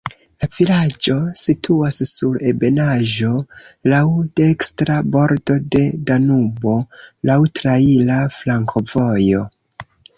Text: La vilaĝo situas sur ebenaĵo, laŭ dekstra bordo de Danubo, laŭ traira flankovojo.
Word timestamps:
La 0.43 0.47
vilaĝo 0.53 1.17
situas 1.41 1.99
sur 2.11 2.39
ebenaĵo, 2.53 3.29
laŭ 3.95 4.01
dekstra 4.43 4.99
bordo 5.19 5.61
de 5.77 5.85
Danubo, 6.11 6.77
laŭ 7.33 7.41
traira 7.61 8.21
flankovojo. 8.43 9.49